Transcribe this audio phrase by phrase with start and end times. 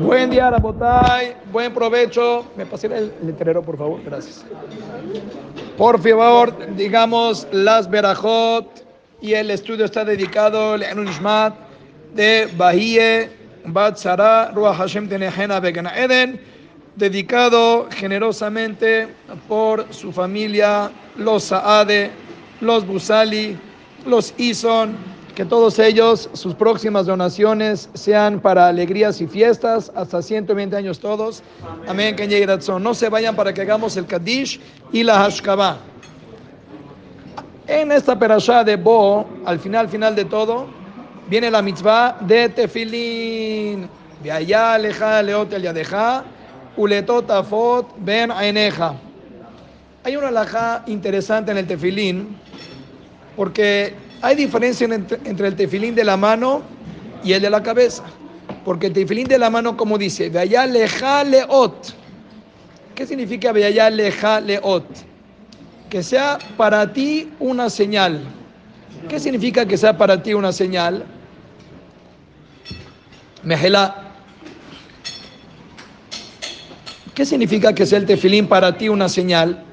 [0.00, 1.36] Buen día, Rabotay.
[1.52, 2.46] Buen provecho.
[2.56, 4.00] Me pasé el letrero, por favor.
[4.04, 4.44] Gracias.
[5.76, 8.84] Por favor, digamos las Berajot
[9.20, 11.54] y el estudio está dedicado al Ishmat
[12.14, 13.30] de Bahie
[13.64, 16.40] Bat Sara Ruach Hashem Tenehena Begana Eden,
[16.96, 19.08] dedicado generosamente
[19.48, 22.10] por su familia, los Saade,
[22.60, 23.56] los Busali,
[24.04, 24.96] los Ison,
[25.34, 31.42] que todos ellos, sus próximas donaciones sean para alegrías y fiestas, hasta 120 años todos.
[31.88, 34.60] Amén, que No se vayan para que hagamos el Kaddish
[34.92, 35.78] y la Hashkabah.
[37.66, 40.66] En esta perashá de Bo, al final, final de todo,
[41.28, 43.88] viene la mitzvah de Tefilin.
[44.22, 46.24] De allá aleja leot el yadeja,
[46.76, 48.94] uletot afot ben aineja.
[50.04, 52.36] Hay una alajá interesante en el Tefilín,
[53.36, 56.62] porque hay diferencia entre, el tefilín de la mano
[57.24, 58.04] y el de la cabeza.
[58.64, 61.92] Porque el tefilín de la mano, como dice, allá leja leot.
[62.94, 64.86] ¿Qué significa leja leot?
[65.90, 68.22] Que sea para ti una señal.
[69.08, 71.04] ¿Qué significa que sea para ti una señal?
[73.42, 74.12] Mejela.
[77.12, 79.64] ¿Qué significa que sea el tefilín para ti una señal?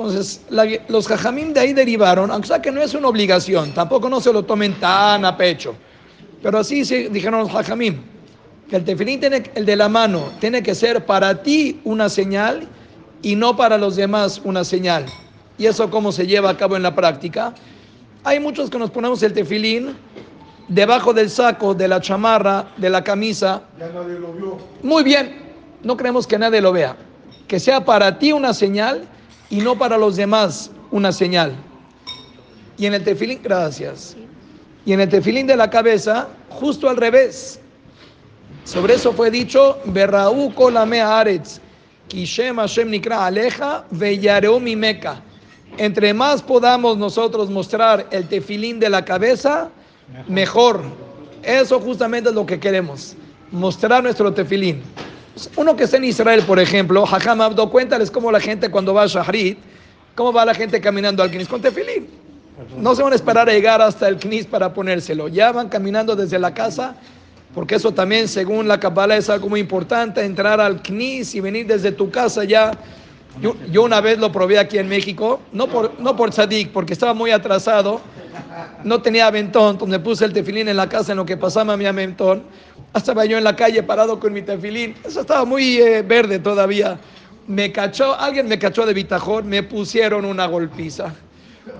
[0.00, 0.40] Entonces,
[0.88, 4.32] los jajamim de ahí derivaron, aunque sea que no es una obligación, tampoco no se
[4.32, 5.74] lo tomen tan a pecho,
[6.42, 8.00] pero así se dijeron los jajamim,
[8.70, 12.66] que el tefilín, tiene, el de la mano, tiene que ser para ti una señal
[13.20, 15.04] y no para los demás una señal.
[15.58, 17.52] ¿Y eso cómo se lleva a cabo en la práctica?
[18.24, 19.94] Hay muchos que nos ponemos el tefilín
[20.68, 23.64] debajo del saco, de la chamarra, de la camisa.
[23.78, 24.58] Ya nadie lo vio.
[24.82, 25.36] Muy bien,
[25.82, 26.96] no creemos que nadie lo vea.
[27.46, 29.06] Que sea para ti una señal
[29.50, 31.54] y no para los demás una señal.
[32.78, 34.16] Y en el tefilín, gracias.
[34.86, 37.60] Y en el tefilín de la cabeza, justo al revés.
[38.64, 41.60] Sobre eso fue dicho, Berraú aretz,
[42.08, 43.84] kishem Hashem nikra aleja,
[44.60, 45.20] mi meca.
[45.76, 49.70] Entre más podamos nosotros mostrar el tefilín de la cabeza,
[50.28, 50.82] mejor.
[51.42, 53.16] Eso justamente es lo que queremos,
[53.50, 54.82] mostrar nuestro tefilín.
[55.56, 59.04] Uno que está en Israel, por ejemplo, Hajam Abdo, cuéntales cómo la gente cuando va
[59.04, 59.58] a Shahrit,
[60.14, 62.08] cómo va la gente caminando al Knis con tefilín.
[62.76, 65.28] No se van a esperar a llegar hasta el Knis para ponérselo.
[65.28, 66.94] Ya van caminando desde la casa,
[67.54, 71.66] porque eso también, según la Kabbalah, es algo muy importante, entrar al Knis y venir
[71.66, 72.72] desde tu casa ya.
[73.40, 77.14] Yo, una vez lo probé aquí en México, no por, no por Sadik, porque estaba
[77.14, 78.00] muy atrasado,
[78.82, 81.76] no tenía aventón, entonces me puse el tefilín en la casa en lo que pasaba
[81.76, 82.42] mi aventón
[82.94, 84.94] estaba yo en la calle parado con mi tefilín.
[85.04, 86.98] Eso estaba muy eh, verde todavía.
[87.46, 91.14] Me cachó, alguien me cachó de bitajón, me pusieron una golpiza.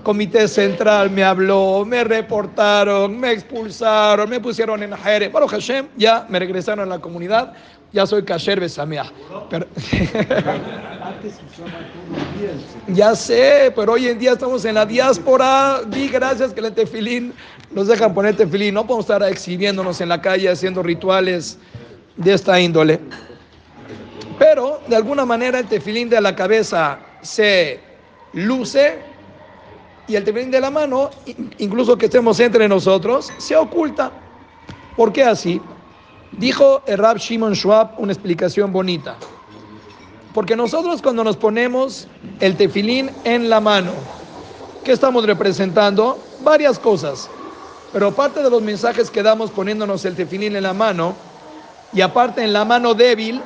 [0.03, 5.29] Comité Central me habló, me reportaron, me expulsaron, me pusieron en Jere.
[5.29, 7.53] Bueno, Hashem, ya me regresaron a la comunidad,
[7.93, 9.05] ya soy Kasher Besamea.
[9.49, 9.67] Pero...
[12.87, 15.81] ya sé, pero hoy en día estamos en la diáspora.
[15.87, 17.33] Di gracias que el tefilín
[17.71, 18.73] nos dejan poner tefilín.
[18.73, 21.59] No podemos estar exhibiéndonos en la calle haciendo rituales
[22.17, 22.99] de esta índole.
[24.39, 27.79] Pero de alguna manera el tefilín de la cabeza se
[28.33, 29.10] luce
[30.07, 31.09] y el tefilín de la mano,
[31.57, 34.11] incluso que estemos entre nosotros, se oculta.
[34.95, 35.61] ¿Por qué así?
[36.33, 39.15] Dijo el Rab Shimon Schwab una explicación bonita.
[40.33, 42.07] Porque nosotros cuando nos ponemos
[42.39, 43.91] el tefilín en la mano,
[44.83, 46.17] ¿qué estamos representando?
[46.43, 47.29] Varias cosas.
[47.91, 51.15] Pero aparte de los mensajes que damos poniéndonos el tefilín en la mano,
[51.93, 53.41] y aparte en la mano débil,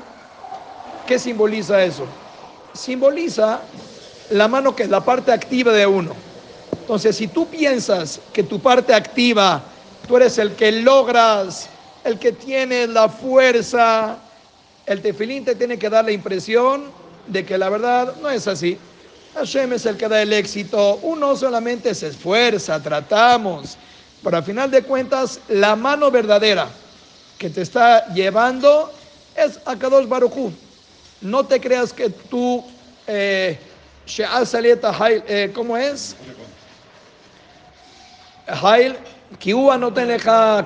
[1.07, 2.05] ¿qué simboliza eso?
[2.73, 3.61] Simboliza
[4.29, 6.11] la mano que es la parte activa de uno.
[6.85, 9.63] Entonces, si tú piensas que tu parte activa,
[10.07, 11.67] tú eres el que logras,
[12.03, 14.19] el que tiene la fuerza,
[14.85, 16.91] el tefilín te tiene que dar la impresión
[17.25, 18.77] de que la verdad no es así.
[19.33, 20.99] Hashem es el que da el éxito.
[21.01, 23.79] Uno solamente se esfuerza, tratamos,
[24.23, 26.69] pero al final de cuentas, la mano verdadera
[27.39, 28.93] que te está llevando
[29.35, 30.53] es Akadosh Baruchu.
[31.21, 32.63] No te creas que tú,
[33.07, 33.59] eh,
[34.19, 36.15] eh, ¿cómo es?
[38.47, 38.95] Hail,
[39.79, 40.65] no te deja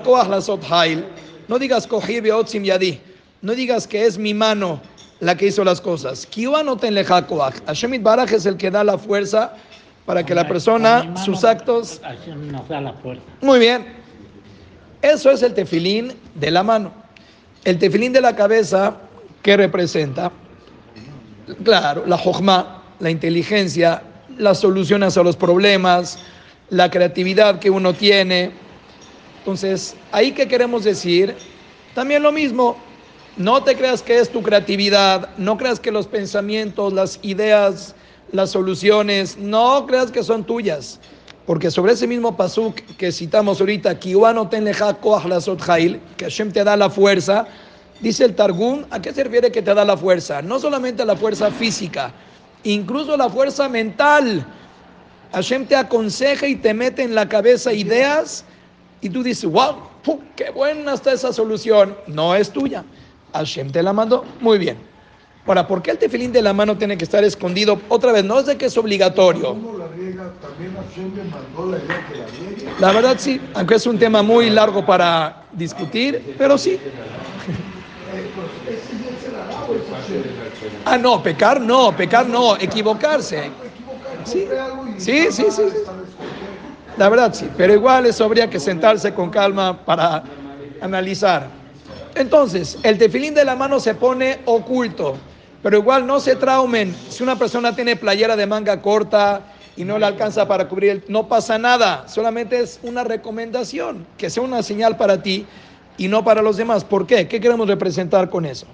[0.70, 1.06] Hail.
[1.48, 3.00] No digas Kohir Beotzim Yadi.
[3.42, 4.82] No digas que es mi mano
[5.20, 6.26] la que hizo las cosas.
[6.26, 9.54] Kiwa no te Hashem Baraj es el que da la fuerza
[10.06, 12.02] para que la persona, sus actos...
[13.42, 13.86] Muy bien.
[15.02, 16.92] Eso es el tefilín de la mano.
[17.64, 18.98] El tefilín de la cabeza,
[19.42, 20.32] ¿qué representa?
[21.64, 24.02] Claro, la jojma, la inteligencia,
[24.38, 26.20] las soluciones a los problemas,
[26.70, 28.52] la creatividad que uno tiene.
[29.40, 31.36] Entonces, ahí que queremos decir
[31.96, 32.78] También lo mismo,
[33.36, 37.96] no te creas que es tu creatividad, no creas que los pensamientos, las ideas,
[38.32, 41.00] las soluciones, no creas que son tuyas.
[41.46, 44.14] Porque sobre ese mismo pasuk que citamos ahorita, que
[46.20, 47.48] Hashem te da la fuerza,
[48.00, 50.44] dice el Targum, ¿a qué se refiere que te da la fuerza?
[50.44, 52.14] No solamente la fuerza física,
[52.64, 54.46] incluso la fuerza mental.
[55.32, 58.44] Hashem te aconseja y te mete en la cabeza ideas
[59.02, 59.76] y tú dices, wow,
[60.36, 61.96] qué buena está esa solución.
[62.08, 62.84] No es tuya.
[63.34, 64.26] Hashem te la mandó.
[64.40, 64.78] Muy bien.
[65.46, 67.82] Ahora, ¿por qué el tefilín de la mano tiene que estar escondido?
[67.90, 69.58] Otra vez, no es de que es obligatorio.
[72.80, 76.80] La verdad sí, aunque es un tema muy largo para discutir, pero sí.
[80.86, 83.50] Ah, no, pecar no, pecar no, equivocarse.
[84.26, 84.48] Sí,
[84.98, 85.64] sí, sí, sí.
[86.98, 90.24] La verdad sí, pero igual eso habría que sentarse con calma para
[90.82, 91.48] analizar.
[92.16, 95.16] Entonces, el tefilín de la mano se pone oculto.
[95.62, 96.96] Pero igual no se traumen.
[97.10, 99.42] Si una persona tiene playera de manga corta
[99.76, 102.08] y no le alcanza para cubrir, no pasa nada.
[102.08, 105.46] Solamente es una recomendación, que sea una señal para ti
[105.98, 106.84] y no para los demás.
[106.84, 107.28] ¿Por qué?
[107.28, 108.68] ¿Qué queremos representar con eso?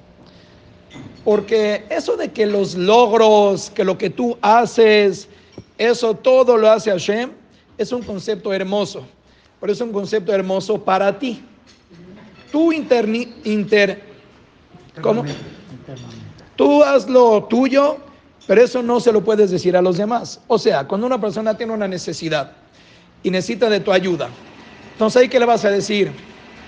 [1.24, 5.28] Porque eso de que los logros, que lo que tú haces,
[5.78, 7.32] eso todo lo hace Hashem,
[7.78, 9.06] es un concepto hermoso.
[9.60, 11.44] Pero es un concepto hermoso para ti.
[12.52, 13.08] Tú inter,
[13.44, 14.04] inter
[15.02, 15.24] ¿cómo?
[16.56, 17.98] Tú haz lo tuyo,
[18.48, 20.40] pero eso no se lo puedes decir a los demás.
[20.48, 22.54] O sea, cuando una persona tiene una necesidad
[23.24, 24.30] y necesita de tu ayuda,
[24.94, 26.12] entonces ahí qué le vas a decir?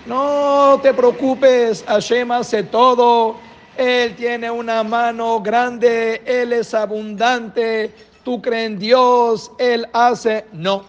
[0.05, 3.35] No te preocupes, Hashem hace todo,
[3.77, 7.93] Él tiene una mano grande, Él es abundante,
[8.27, 10.43] tú crees en Dios, Él hace.
[10.51, 10.83] No.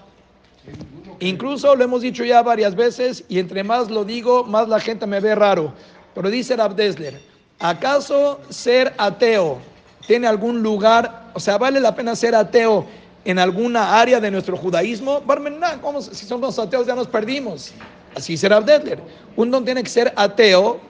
[1.20, 5.06] Incluso lo hemos dicho ya varias veces y entre más lo digo, más la gente
[5.06, 5.72] me ve raro.
[6.16, 7.20] Pero dice Rabdesler,
[7.60, 9.58] ¿Acaso ser ateo
[10.08, 12.84] tiene algún lugar, o sea, vale la pena ser ateo
[13.24, 15.20] en alguna área de nuestro judaísmo?
[15.20, 17.70] Barmená, ¿cómo si somos ateos ya nos perdimos?
[18.16, 18.98] Así será Abdedler.
[19.36, 20.80] Uno tiene que ser ateo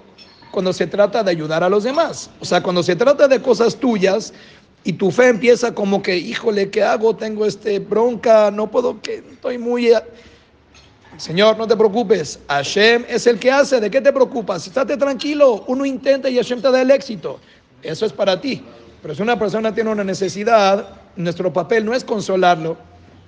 [0.50, 2.30] cuando se trata de ayudar a los demás.
[2.40, 4.32] O sea, cuando se trata de cosas tuyas
[4.84, 7.14] y tu fe empieza como que, híjole, ¿qué hago?
[7.16, 9.92] Tengo este bronca, no puedo, que estoy muy
[11.18, 14.68] Señor, no te preocupes, Hashem es el que hace, ¿de qué te preocupas?
[14.68, 17.40] Estate tranquilo, uno intenta y Hashem te da el éxito.
[17.82, 18.62] Eso es para ti.
[19.02, 22.76] Pero si una persona tiene una necesidad, nuestro papel no es consolarlo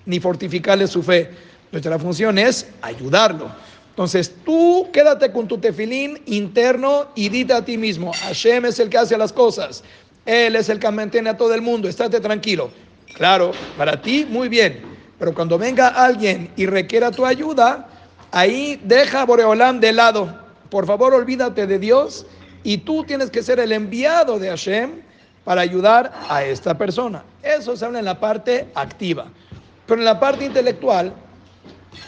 [0.07, 1.31] ni fortificarle su fe.
[1.73, 3.51] Nuestra función es ayudarlo.
[3.91, 8.89] Entonces tú quédate con tu tefilín interno y dite a ti mismo, Hashem es el
[8.89, 9.83] que hace las cosas.
[10.27, 12.71] Él es el que mantiene a todo el mundo, estate tranquilo.
[13.15, 14.81] Claro, para ti muy bien.
[15.19, 17.89] Pero cuando venga alguien y requiera tu ayuda,
[18.33, 20.35] ahí deja a Boreolam de lado.
[20.71, 22.27] Por favor, olvídate de Dios
[22.63, 25.03] y tú tienes que ser el enviado de Hashem
[25.45, 27.23] para ayudar a esta persona.
[27.43, 29.27] Eso se habla en la parte activa.
[29.87, 31.13] Pero en la parte intelectual,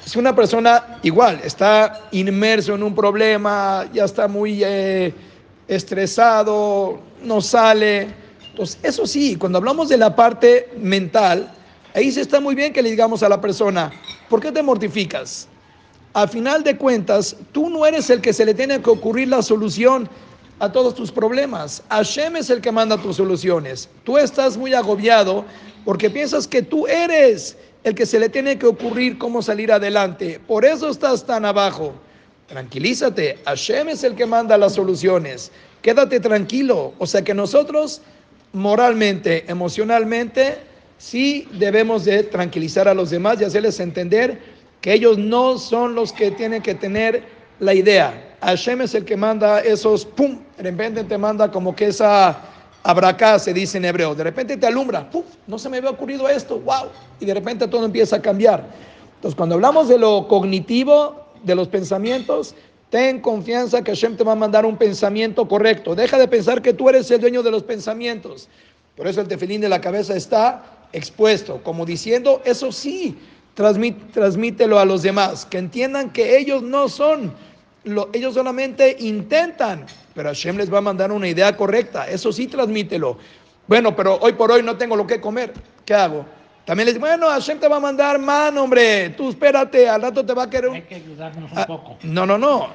[0.05, 5.13] si una persona igual está inmerso en un problema, ya está muy eh,
[5.67, 8.09] estresado, no sale.
[8.51, 11.51] Entonces, eso sí, cuando hablamos de la parte mental,
[11.95, 13.93] Ahí se está muy bien que le digamos a la persona,
[14.31, 15.47] ¿por qué te mortificas?
[16.15, 19.43] A final de cuentas, tú no eres el que se le tiene que ocurrir la
[19.43, 20.09] solución
[20.59, 21.83] a todos tus problemas.
[21.91, 23.91] Hashem es el que manda tus soluciones.
[24.05, 25.45] Tú estás muy agobiado
[25.85, 30.41] porque piensas que tú eres el que se le tiene que ocurrir cómo salir adelante.
[30.47, 31.93] Por eso estás tan abajo.
[32.47, 33.39] Tranquilízate.
[33.45, 35.51] Hashem es el que manda las soluciones.
[35.83, 36.95] Quédate tranquilo.
[36.99, 38.01] O sea que nosotros
[38.53, 40.59] moralmente, emocionalmente,
[40.99, 44.41] sí debemos de tranquilizar a los demás y hacerles entender
[44.81, 47.25] que ellos no son los que tienen que tener
[47.61, 48.37] la idea.
[48.41, 52.41] Hashem es el que manda esos, pum, de repente te manda como que esa
[52.83, 56.29] abracá, se dice en hebreo, de repente te alumbra, pum, no se me había ocurrido
[56.29, 56.89] esto, wow,
[57.21, 58.65] y de repente todo empieza a cambiar.
[59.15, 62.57] Entonces, cuando hablamos de lo cognitivo, de los pensamientos,
[62.93, 65.95] ten confianza que Hashem te va a mandar un pensamiento correcto.
[65.95, 68.51] Deja de pensar que tú eres el dueño de los pensamientos.
[68.99, 73.17] Por eso el tefilín de la cabeza está expuesto, como diciendo, eso sí,
[73.55, 77.33] transmítelo a los demás, que entiendan que ellos no son,
[77.85, 82.47] lo, ellos solamente intentan, pero Hashem les va a mandar una idea correcta, eso sí,
[82.47, 83.17] transmítelo.
[83.69, 85.55] Bueno, pero hoy por hoy no tengo lo que comer,
[85.87, 86.27] ¿qué hago?
[86.65, 90.25] También les digo, bueno, Hashem te va a mandar man, hombre, tú espérate, al rato
[90.25, 90.71] te va a querer...
[90.71, 91.97] Hay que ayudarnos un ah, poco.
[92.05, 92.69] No, no, no,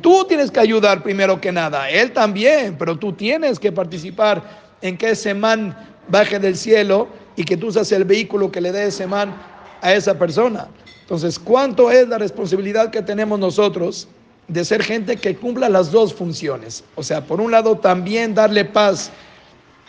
[0.00, 4.42] tú tienes que ayudar primero que nada, él también, pero tú tienes que participar
[4.82, 5.76] en que ese man
[6.08, 9.34] baje del cielo y que tú seas el vehículo que le dé ese man
[9.82, 10.66] a esa persona.
[11.02, 14.08] Entonces, ¿cuánto es la responsabilidad que tenemos nosotros
[14.48, 16.82] de ser gente que cumpla las dos funciones.
[16.94, 19.10] O sea, por un lado también darle paz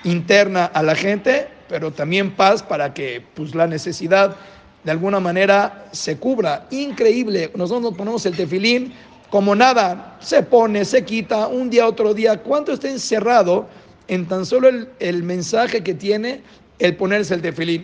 [0.04, 4.36] interna a la gente, pero también paz para que pues, la necesidad
[4.84, 6.66] de alguna manera se cubra.
[6.72, 8.94] Increíble, nosotros nos ponemos el tefilín
[9.30, 12.42] como nada, se pone, se quita, un día, otro día.
[12.42, 13.68] ¿Cuánto está encerrado
[14.08, 16.42] en tan solo el, el mensaje que tiene
[16.80, 17.84] el ponerse el tefilín?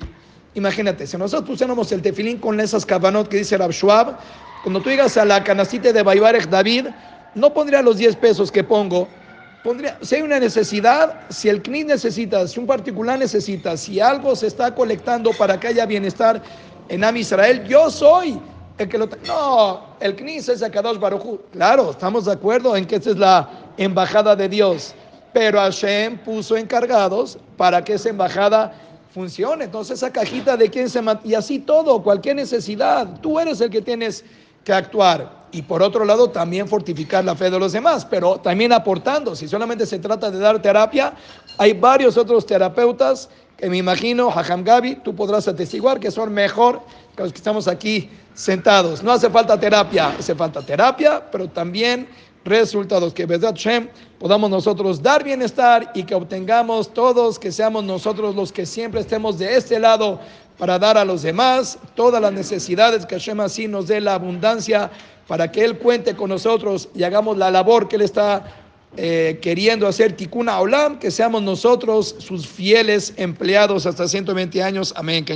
[0.55, 4.17] Imagínate, si nosotros pusiéramos el tefilín con esas cabanot que dice Rab Schwab,
[4.63, 6.87] cuando tú llegas a la canastita de Baibarech David,
[7.35, 9.07] no pondría los 10 pesos que pongo,
[10.01, 14.47] si hay una necesidad, si el CNI necesita, si un particular necesita, si algo se
[14.47, 16.41] está colectando para que haya bienestar
[16.89, 18.39] en Am Israel, yo soy
[18.77, 19.09] el que lo...
[19.25, 21.39] No, el CNI es Akadosh Baruchu.
[21.51, 24.93] Claro, estamos de acuerdo en que esa es la embajada de Dios,
[25.33, 28.73] pero Hashem puso encargados para que esa embajada
[29.13, 29.65] funcione.
[29.65, 31.01] Entonces esa cajita de quién se...
[31.23, 34.23] Y así todo, cualquier necesidad, tú eres el que tienes
[34.63, 35.44] que actuar.
[35.55, 39.37] Y por otro lado, también fortificar la fe de los demás, pero también aportando.
[39.37, 41.13] Si solamente se trata de dar terapia,
[41.57, 46.81] hay varios otros terapeutas que me imagino, Hajam Gabi, tú podrás atestiguar que son mejor
[47.15, 49.01] que los que estamos aquí sentados.
[49.01, 52.05] No hace falta terapia, hace falta terapia, pero también
[52.43, 53.87] resultados, que verdad Shem
[54.19, 59.39] podamos nosotros dar bienestar y que obtengamos todos, que seamos nosotros los que siempre estemos
[59.39, 60.19] de este lado
[60.57, 64.91] para dar a los demás todas las necesidades, que Hashem así nos dé la abundancia
[65.27, 68.45] para que Él cuente con nosotros y hagamos la labor que Él está
[68.97, 74.93] eh, queriendo hacer Tikuna Olam, que seamos nosotros sus fieles empleados hasta 120 años.
[74.95, 75.25] Amén.
[75.25, 75.35] Que